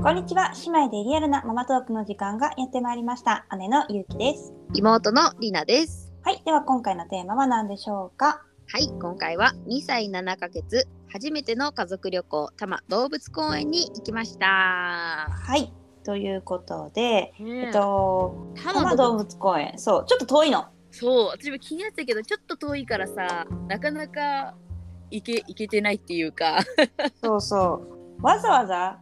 [0.00, 0.52] こんにちは。
[0.64, 3.46] 姉妹でリアルなママトークの時間がやってまいりました。
[3.58, 4.54] 姉のゆうきです。
[4.74, 6.12] 妹のりなです。
[6.22, 6.40] はい。
[6.44, 8.44] では今回のテーマは何でしょうか？
[8.68, 14.46] はい、今回は2歳7ヶ月、初めての家族旅行、多摩動物公園に行きました。
[14.46, 15.74] はい。
[16.04, 19.74] ということで、ええっと、多多摩動物公園。
[19.78, 20.04] そう。
[20.06, 20.64] ちょっと遠いの。
[20.92, 24.54] そう、私も気になってたけど、ちょっと遠いからさ、なかなか
[25.10, 26.60] 行け行けてないっていうか、
[27.20, 27.84] そうそ
[28.20, 28.22] う。
[28.22, 29.00] わざわざ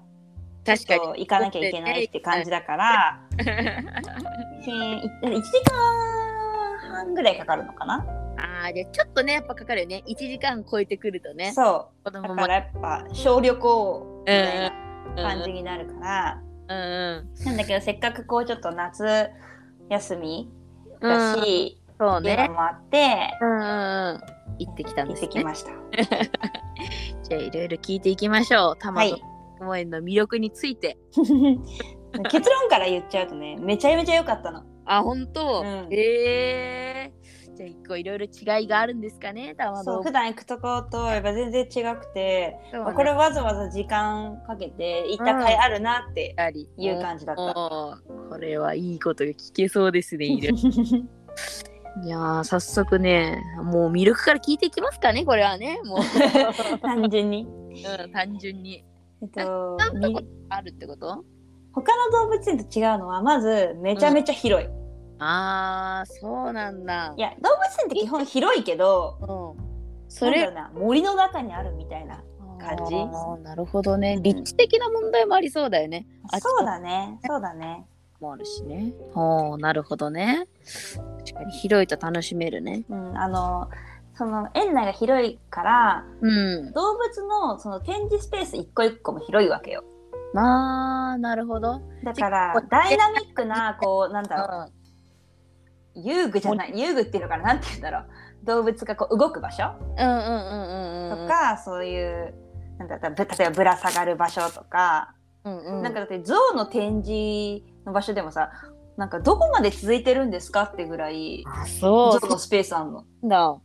[0.66, 3.44] 確かそう行かなきゃいけないって感じだから、 に。
[3.44, 8.04] し1時間半ぐらいかかるのかな、
[8.38, 10.02] ああ、じゃあちょっとね、やっぱかかるよね。
[10.06, 11.52] 1時間超えてくるとね。
[11.52, 12.10] そう。
[12.10, 12.42] だ子供も。
[12.42, 14.70] からやっぱ小旅行みたい
[15.08, 17.44] うんな感じになるから、うんうん。
[17.44, 19.30] なんだけどせっかくこうちょっと夏
[19.88, 20.50] 休み
[21.00, 22.34] うんだし、そうね。
[22.34, 24.36] っていうのもあって、うん。
[24.58, 25.28] 行ってきたん行ですね。
[25.28, 25.70] ってきました。
[27.28, 28.76] じゃあいろいろ聞いていきましょう。
[28.76, 30.98] 多摩はい動物公園の魅力について。
[32.30, 34.62] 結論から言っちゃうとねめちゃめちゃ良かったの。
[34.86, 35.60] あ、本当？
[35.60, 37.12] うんええ
[37.56, 41.66] じゃあ一個いろいろ違いがあるんですかね、そう普段行くとことやっぱ全然違
[41.96, 47.42] くて、ねこれわざわざ時間かけて行った甲斐あるなってありいう感じだった。
[47.42, 50.26] おーこれはいいことが聞けそうですね。
[50.26, 50.54] いろ
[52.04, 55.80] いやー、早速ね、もう魅力から聞いていきますかね、これはね。
[55.84, 55.98] もう、
[56.80, 57.46] 単純に。
[57.46, 58.84] うん、単純に。
[59.22, 59.76] えっと
[60.48, 61.24] あるってこと？
[61.72, 64.68] 他の動物園と違うのはまずめちゃめちゃ広い。
[65.18, 67.14] あー、そうなんだ。
[67.16, 69.66] いや動物園って基本広いけどうん。
[70.08, 72.22] それな森の中にあるみたいな。
[72.58, 72.96] 感じ
[73.44, 74.18] なるほどね。
[74.22, 76.06] 立地的な問題もありそうだよね。
[76.32, 77.84] あそうだねそうだね。
[78.18, 78.94] もあるしね。
[79.14, 80.48] おーなるほどね。
[81.18, 82.84] 確かに広いと楽しめるね。
[82.88, 83.68] うん、あの
[84.16, 86.72] その園内が広いからうん。
[86.72, 89.84] 動物のその展示スペース一個一個も広いわけよ。
[90.32, 91.80] まあ、なるほど。
[92.02, 96.00] だからダイナミックなこうなんだろう。
[96.00, 96.72] う遊具じゃない。
[96.74, 97.44] 遊具っていうのかな？
[97.44, 98.06] なんて言うんだろう。
[98.44, 99.64] 動物がこう動く場所？
[99.64, 101.26] んうんうんうんうん。
[101.26, 102.34] とか、そういう
[102.78, 108.50] なんだったらぶ例えばぶら下がる場所とか、うんうん、なんかだって象の展示の場所でもさ
[108.96, 112.20] なんかどこまで続いてるんですかってぐらいあそう。
[112.20, 113.04] 象のスペースあんの。
[113.24, 113.56] だ。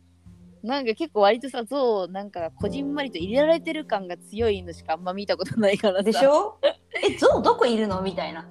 [0.62, 6.02] なんか結構割とさ、象なんかこじんまりと入れられてる感が強いのしかあんま見たことないからさ。
[6.04, 6.58] でしょ？
[7.04, 8.00] え象どこいるの？
[8.02, 8.46] みたいな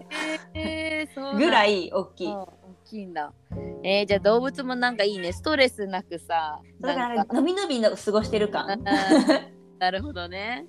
[0.53, 2.27] えー、そうぐらいい大きい。
[2.27, 2.47] 大
[2.85, 3.31] きいんだ。
[3.83, 5.31] えー、じゃあ動物もなんかいいね。
[5.31, 6.59] ストレスなくさ。
[6.81, 8.67] だからのびのびの過ごしてる感。
[8.69, 8.83] うん
[9.79, 10.67] なるほどね。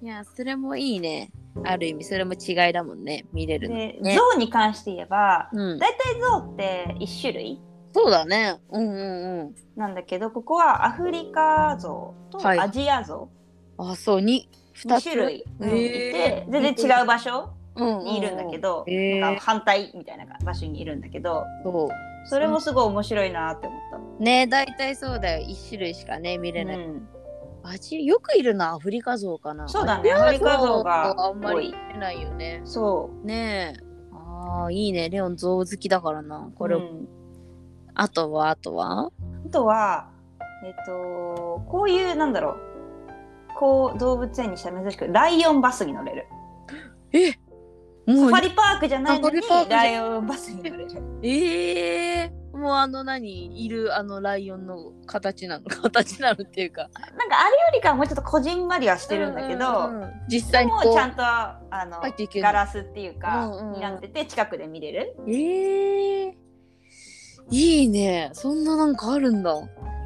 [0.00, 1.32] いや、それもいいね。
[1.64, 3.24] ある意味、それも違いだもんね。
[3.32, 3.74] 見れるの。
[3.74, 7.60] で、ね象に関して言えば、うん、だいたい象って一種類？
[7.96, 8.60] そうだね。
[8.70, 9.54] うんうんうん。
[9.74, 13.30] なんだけど、ここはアフリカ象とはいアジア象、
[13.78, 21.88] あ、そう、に、二種類、うんいて、全然違う場所うんにいるんだけど、うんうんへーなんか反対みたいな場所にいるんだけど、そ
[22.28, 23.96] それもすごい面白いなって思った。
[23.96, 24.22] う。
[24.22, 25.46] ね大体そうだよ。
[25.48, 26.76] 一種類しかね、見れない。
[26.76, 27.08] うん
[27.68, 29.66] 味よくいるのはアフリカゾウかな。
[29.66, 32.60] そうだねアフリカゾウがあんまり見れないよね。
[32.64, 33.82] そねえ。
[34.12, 35.08] ああ、いいね。
[35.10, 36.48] レオンゾウ好きだからな。
[36.48, 36.52] う。
[36.56, 37.08] これ、うん
[37.96, 39.10] あとは、あとは？
[39.46, 40.10] あとは、
[40.64, 42.56] えっと、こういう、なんだろう、
[43.58, 46.26] こう動物園にしたら珍しく、ライオンバスに乗れる。
[47.12, 47.32] え？
[47.32, 50.88] サもうファリパークじゃないのにライオンバスに乗れる。
[51.22, 53.64] ええもうあの何？
[53.64, 55.64] いるあのライオンの形なの？
[55.68, 56.82] 形なのっていうか。
[56.82, 63.68] なんかあれよりかはもうちょっとこじんまりはしてるんだけど、うんうんうん実で際にこうもちゃんとあのガラスっていうか、うんうん。
[63.68, 65.16] うんになってて近くで見れる。
[65.26, 66.45] ええ
[67.50, 68.30] いいね。
[68.32, 69.54] そんななんかあるんだ。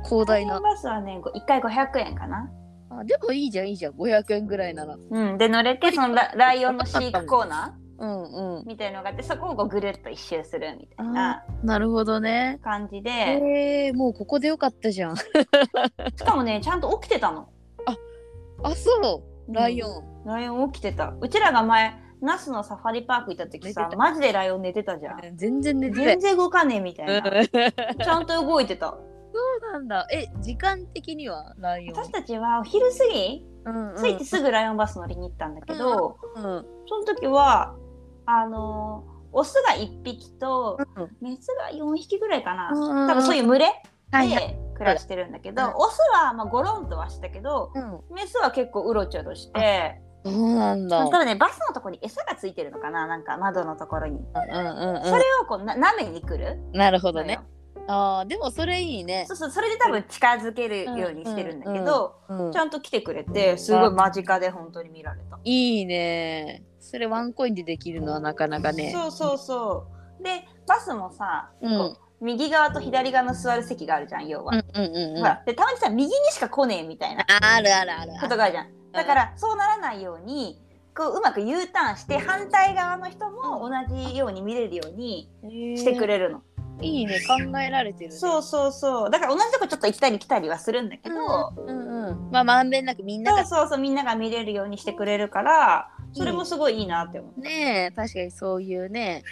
[0.05, 0.61] 広大な。
[0.61, 2.51] バスはね1回500円かな。
[2.91, 3.93] あでもいいじゃんいいじゃん。
[3.95, 4.97] 500円ぐらいなら。
[5.11, 8.61] うん、で乗れてそのラライオンの飼育コーナうんうん。
[8.61, 12.59] ーみたいのがあってそこをこうぐるっと一周するみたいななるほどね。
[12.63, 15.17] 感じで、ええもうここでよかったじゃん。
[15.17, 15.25] し
[16.25, 17.49] かもねちゃんと起きてたの。
[18.63, 19.53] あそう。
[19.53, 21.15] ライオン、ライオン起きてた。
[21.21, 25.37] うちらが前那須のサファリパーク行った時さマジでライオン寝てたじゃん。
[25.37, 27.47] 全然寝て全然動かねえみたいな。
[27.47, 28.89] ちゃんと動いてた。
[28.89, 28.99] そ
[29.69, 30.07] うなんだ。
[30.13, 31.97] え時間的にはライオン。
[31.97, 33.47] 私たちはお昼過ぎ？
[33.65, 34.03] うんうん。
[34.03, 36.43] 着いてすぐライオンバス乗りに行ったんだけど、うん
[36.89, 37.77] その時は
[38.27, 44.49] あのオスが1匹とうんメスが4匹ぐらいかな、うん多分そういう群れはいはい。
[44.49, 45.75] で暮らしてるんだけど、うん。
[45.77, 48.01] オスはまあゴロンとはしたけどうん。
[48.15, 51.05] メスは結構うろちょろしてそうなんだ。
[51.07, 56.59] 多分ねバスのところに餌がついてるのかななんか窓のところに、うんうんうんそれをこうな舐めに来る？
[56.73, 57.41] なるほどね。
[57.87, 65.39] あーでもそれいいねそうそうそれで多分近づけるようにしてるんだけど、うんちゃんと来てくれてすごい間近で本当に見られた。
[65.43, 69.87] いいねそれワンコインでできるのはなかなかねそうそうそ
[70.21, 70.23] う。
[70.23, 74.53] でバスもさ、うん右側と左側の座る席があるじゃん要は。
[74.55, 78.80] うんうんうんうんほらでたまにさ右にしか来ねえみたいなあるあるあることがあるじゃん。
[78.93, 80.61] だからそうならないように
[80.97, 83.71] こううまく U ターンして反対側の人も同
[84.09, 85.29] じように見れるように
[85.77, 86.43] してくれれるの。
[86.83, 88.17] いいね考えられてるね。
[88.17, 89.11] そうそうそう。
[89.11, 91.17] だから同じとこちょっと行ったり来たりはするんだけど、
[91.67, 97.41] うんうんまあまんべんなくみんながそうそうそうみんなが見れるようにしてくれるからそれもすごいいいなって思う。
[97.41, 99.23] ねえ確かにそういうね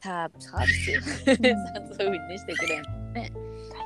[0.00, 0.50] サービス。
[1.96, 3.30] そういうふうにねしてくれる大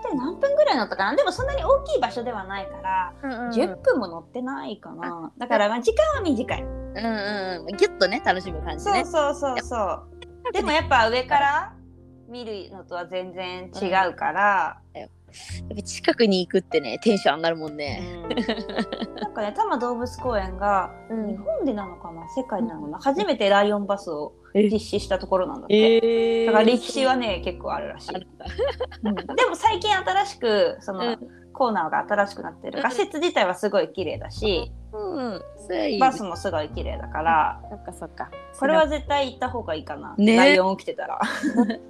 [0.02, 1.16] 体何分ぐらい乗ったかな？
[1.16, 5.32] でもそんなに大きい場所ではないから、うん10分も乗ってないかな。
[5.38, 6.62] だからまあ時間は短い。
[6.62, 10.52] うんうんうんギュッとね楽しむ感じねそうそうそうそう。
[10.52, 11.72] でもやっぱ上から
[12.28, 15.08] 見るのとは全然違うから、やっ
[15.76, 18.22] ぱ近くに行くってねテンション上がるもんうね、ん。
[19.16, 21.28] なんかね多摩動物公園がうん。
[21.28, 22.28] 日本でなのかな？
[22.36, 22.98] 世界でなのかな？
[22.98, 24.68] 初めてライオンバスをえ？
[24.70, 25.96] 実施したところなんだって。
[26.42, 28.12] えだから歴史はね結構あるらしい。
[28.14, 28.20] で
[29.46, 32.78] も最近新しくその、うんコーナーが新しくなってる。
[32.78, 32.82] うん。
[32.84, 35.42] 仮設自体はすごい綺麗だし、うん
[36.00, 38.30] バスもすごい綺麗だからそっかそっか。
[38.58, 40.36] これは絶対行った方がいいかな、ね。
[40.36, 41.20] ライオン起きてたら。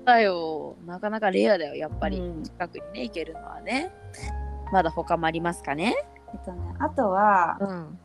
[0.04, 0.76] だよ。
[0.86, 2.42] なかなかレアだよやっぱり、うん。
[2.42, 3.92] 近くにね行けるのはね。
[4.72, 5.94] まだ他もありますかね？
[6.32, 7.98] えっとね、あとはうん。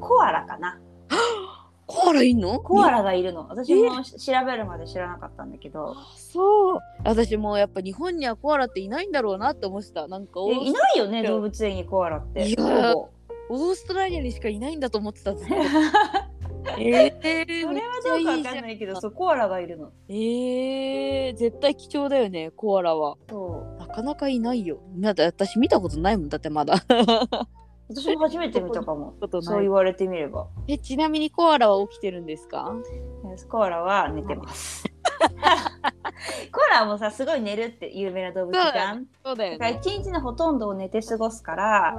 [0.00, 0.80] コアラかな。
[1.86, 2.58] コアラいんの？
[2.60, 3.46] コアラがいるの。
[3.48, 5.94] 私もし調べるまで知らなかったんだけど。
[6.16, 10.06] そう私もやっぱ日本にはコアラっていないんだろうなって思ってた。
[10.08, 12.48] なんかいないよね動物園にコアラって。
[12.48, 15.32] いやオーストラリアにしかいないんだと思ってた。
[16.78, 19.90] えー、それはどうかわかんないけどそうコアラがいるの。
[20.08, 23.16] えー、絶対貴重だよねコアラは。
[23.28, 23.80] そう。
[23.80, 24.80] なかなかいないよ。
[24.96, 26.76] まだ私見たことないもんだってまだ。
[27.90, 29.14] 私も初めて見たかも。
[29.42, 30.46] そう言われてみれば。
[30.68, 32.72] えちなみにコアラは起きてるんですか？
[33.50, 34.84] コアラは寝てます
[36.52, 39.06] コアラもさすごい寝るって有名な動物じゃん。
[39.24, 41.96] そうだだから一日のほとんどを寝て過ごすから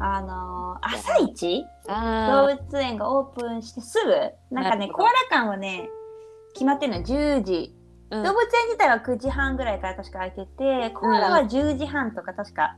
[0.00, 1.64] あのー朝一？
[1.88, 4.54] あ動物園がオープンしてすぐ？
[4.54, 5.88] なんかねコアラ館はね
[6.52, 7.74] 決まってるの10時。
[8.10, 12.76] ー、動物園自体は9時半ぐらいから確か開いててコアラは10時半とか確か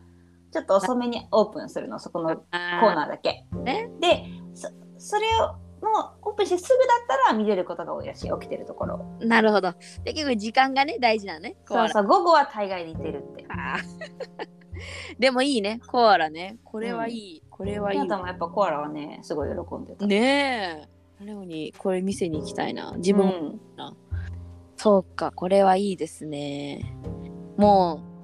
[0.53, 2.47] ちょっと遅めにオープンするのそこのコー
[2.95, 3.45] ナーだけ。
[3.53, 4.69] ねでそ
[4.99, 6.79] それをもうオープンしてすぐ
[7.09, 9.19] だったら見れることが多いらしい起きてるところ。
[9.21, 9.75] ーなるほど。
[10.05, 13.45] で結構時間がね大事なのねそうそう午後は大概寝てるって。
[13.49, 14.49] あー。
[15.19, 16.59] でもいいねコアラね。
[16.65, 18.01] これはいい、これはいい。
[18.01, 20.07] あともやっぱコアラはねすごい喜んでた。
[20.07, 20.89] ね
[21.21, 21.25] え。
[21.25, 22.93] レオにこれ見せに行きたいな。
[22.97, 23.61] 自分も、うん。
[24.77, 26.95] そうかこれはいいですね。
[27.57, 28.16] もう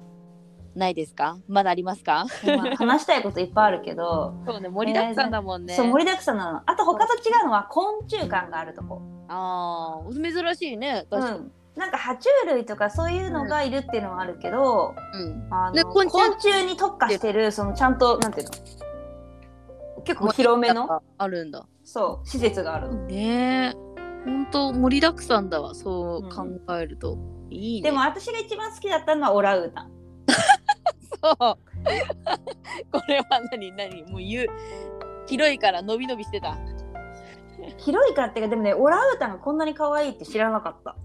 [0.75, 1.37] ないですか？
[1.47, 2.25] まだありますか？
[2.45, 6.61] まあ話したいこといっぱいあるけど、そうね盛りだくさんだもんね、そう盛りだくさんなの。
[6.65, 9.01] あと他と違うのは昆虫館があるとこ。
[9.27, 11.51] ああ珍しいねう確かに、ん。
[11.75, 15.47] なんか爬虫類とかそういうのがいるっていうのはあるけど、うん。
[15.53, 18.53] あので昆昆虫虫に特化してるそのちゃんとなんていうの？
[20.03, 21.01] 結構広めの？
[21.17, 21.65] あるんだ。
[21.83, 23.05] そう施設があるの。
[23.05, 23.83] ねえ。
[24.25, 26.45] ほんと盛りだくさんだわそう考
[26.79, 27.17] えると、
[27.49, 27.89] いいね。
[27.89, 29.91] でも私が一番好きだったのはオランウータン。
[32.91, 33.71] これは何？
[33.71, 34.03] 何？
[34.03, 34.47] もう言う。
[35.25, 36.51] 広いから伸び伸びしてた。
[36.51, 36.57] あ
[37.77, 40.97] 広いからってかでもねオランウータンがこんなに可愛いって知らなかった。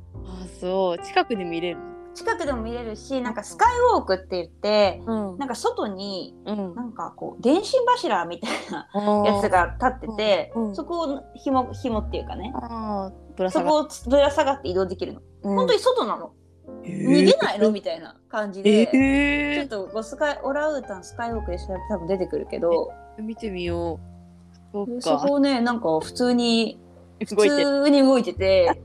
[0.61, 0.99] そう。
[0.99, 1.79] 近くで見れる
[2.15, 5.39] 近くでも見れるしなんかスカイウォークって言ってのうん。
[5.39, 6.75] なんか外にうん。
[6.75, 8.89] なんかこう電信柱みたいな
[9.25, 10.69] やつが立ってて、うん。
[10.71, 10.75] うん。
[10.75, 12.53] そこを紐紐っていうかね。
[13.51, 15.57] そこをぶら下がって移動できるの、うん。
[15.57, 16.33] 本当に外なの
[16.89, 17.71] 逃げないの？
[17.71, 22.93] みたいな感じで、えちょっとスカイオランウータンスカイウォークで調べて多分出てくるけど。
[23.19, 24.09] ー、見てみよう。
[24.73, 26.79] そうそかこをねなんか普通に
[27.21, 28.81] 普通に動いてて。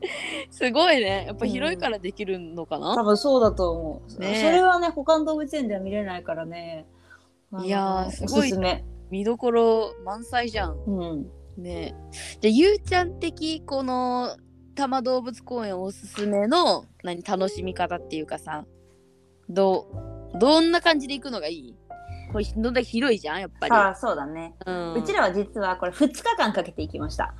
[0.50, 1.24] すごいね。
[1.26, 4.40] やっぱ広いからできるのかな、多分そうだと思う、ね。
[4.42, 6.86] それはね他の動物園では見れないからね。
[7.62, 8.84] いやーすおごいすすめ。
[9.10, 10.76] 見どころ満載じゃん。
[10.86, 11.26] うん。
[11.56, 11.94] ね。
[12.40, 14.36] じゃあゆうちゃん的この
[14.78, 18.64] 多摩動物公園おすすめの何楽しみ方っていうかさ
[19.48, 19.88] ど
[20.34, 21.76] うどんな感じで行くのがいい？
[22.32, 27.34] これどんだけ広いじゃんやっぱり、ああそうだね、うん、うちらは実はこれ2日間かけて行きました。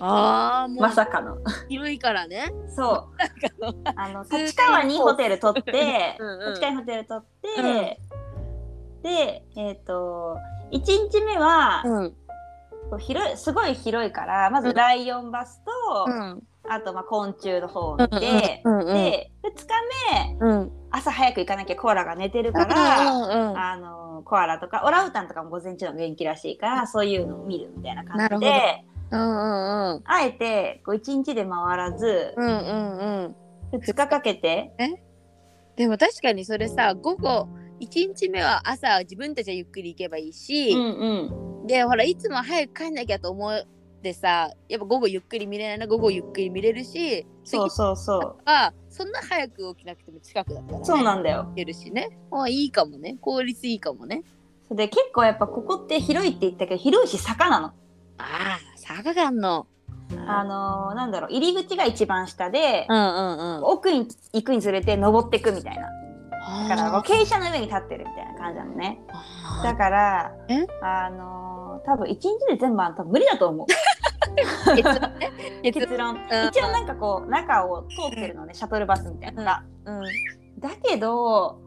[0.00, 1.36] ああもうまさかの。
[1.68, 2.50] 広いからね。
[2.74, 3.82] そう。
[3.94, 6.48] あの立川にホテル取ってうんうん。
[6.54, 8.00] 立川にホテル取って、
[9.02, 10.38] でえっ、と
[10.70, 12.98] 1日目は、うん。
[12.98, 19.66] 広いすごい広いからまずライオンバスと、うんあとまあ昆虫の方を見て、うんうんうんうんで2日
[20.40, 20.72] 目うん。
[20.90, 23.58] 朝早く行かなきゃコアラが寝てるかうら、んうんうん。
[23.58, 30.02] あのコアラとかオランウータンとかも午前中の元気らしいからそういうのを見るみたいな感じでうんうんうん。
[30.04, 32.98] あえてこう1日で回らずうんうん
[33.72, 33.78] うん。
[33.78, 34.72] 2日かけて。
[35.76, 37.48] でも確かにそれさ午後
[37.80, 41.66] 1日目は朝自分たちはゆっくり行けばいいし、うんうん。
[41.66, 43.50] でほらいつも早く帰んなきゃと思
[44.02, 48.36] ってさやっぱ午後ゆっくり見れないな午後ゆっくり見れるしそうそうそう。
[48.44, 51.44] はそんな早く起きなくても近くだったら、ね、そうなんだよ。
[51.44, 52.18] 行けるしね。
[52.32, 53.16] あいいかもね。
[53.20, 54.24] 効率いいかもね。
[54.70, 57.66] で結構やっぱここって広いって言ったけど広いし坂なの。
[57.68, 57.72] あ
[58.18, 59.68] あ坂があんの。
[60.26, 63.64] あのーなんだろう入り口が一番下でうんうんうん。
[63.64, 65.88] 奥に行くにつれて登っていくみたいな
[66.68, 69.00] だから傾斜の上に立ってるみたいな感じなのね。
[69.60, 69.64] ー。
[69.64, 70.66] だからえ？
[70.82, 71.52] あのー
[71.84, 73.66] 多分一日で全部は多分無理だと思う。
[74.76, 75.32] 結論ね。
[75.62, 76.10] 結結論。
[76.10, 76.48] うん。
[76.48, 80.02] 一応なんかこう中を通ってるのねシャトルバスみたいなのが、うん。
[80.60, 81.58] だけど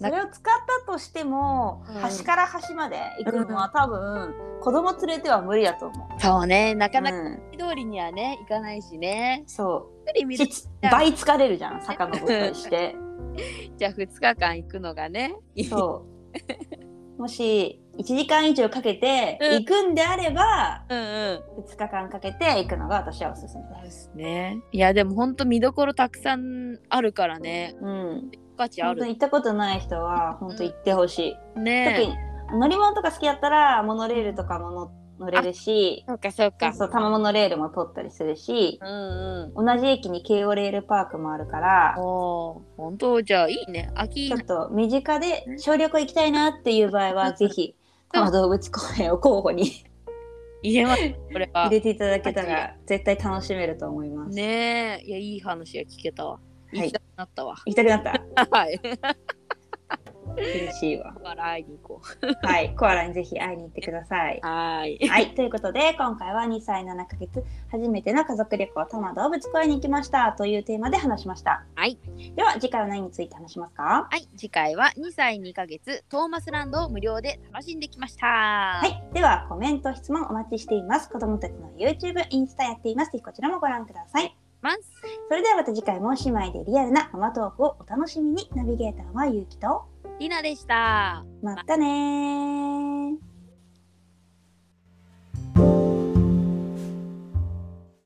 [0.00, 0.54] それを使っ
[0.86, 1.94] たとしても、うん。
[2.00, 6.20] 端から端まで行くのは多分子供連れては無理だと思う。
[6.20, 6.74] そうね。
[6.74, 7.42] なかなかうん。
[7.58, 9.44] 通りにはね行かないしね。
[9.46, 9.92] そう。
[10.46, 12.96] し倍疲れるじゃん坂登ったりして
[13.76, 15.34] じゃあ2日間行くのがね。
[15.68, 16.06] そ
[17.18, 17.20] う。
[17.20, 19.52] もし1時間以上かけてうん。
[19.52, 21.64] 行くんであれば、うんうん。
[21.64, 23.90] 2日間かけて行くのが私はおすすめで。
[23.90, 24.04] す。
[24.04, 24.62] すね。
[24.72, 27.76] いやでもほんと見どころたくさんあるからね。
[27.80, 28.94] うん、価値ある。
[28.94, 31.36] 本当に行ったことない人は本当行ってほしい。
[31.54, 32.16] 特ね
[32.52, 36.72] に乗り物とか好きだったらモノレールとかも乗乗れるしそうかそうか。
[36.72, 39.66] そう多摩モノレールも通ったりするしうんうん。
[39.66, 43.90] 同じ駅に京王レールパークもあるからおー本当じゃあいいね。
[43.94, 44.28] 秋。
[44.28, 47.74] ちょっと身近で小旅行行きたいなっていう場合はぜひ
[48.12, 49.84] 多摩動物公園を候補に
[50.62, 51.02] 入れます
[51.32, 51.64] これは。
[51.66, 54.36] 入れていただけたら絶対楽しめると思います。
[54.36, 55.04] ねえ。
[55.04, 56.38] いやいい話が聞けたわ。
[56.72, 56.78] い。
[56.80, 57.56] 行きたくなったわ。
[57.66, 58.48] 行きたくなった。
[58.50, 58.80] はい
[60.36, 61.14] 嬉しいわ。
[61.14, 64.40] だから会いに行こうはい、コアラにぜひ会いに行ってください。
[64.42, 71.64] はいはい、ということで今回は2歳7ヶ月初めての家族旅行多摩動物公園に行きましたというテーマで話しました。
[71.74, 71.98] はい
[72.34, 74.08] では次回は何について話しますか？
[74.10, 81.08] はい次回は2歳2ヶ月トーマスランドを無料で楽しんできましたは、はいではコメント質問お待ちしています。
[81.08, 83.12] 子供たちの YouTube、インスタやっています。
[83.12, 84.36] ぜひこちらもご覧ください。
[84.62, 84.78] ます
[85.28, 88.48] それではまた次回も姉妹でリアルなママトークをお楽しみに。
[88.54, 89.84] ナビゲーターはゆうきと
[90.22, 92.71] りなでしたまたねー。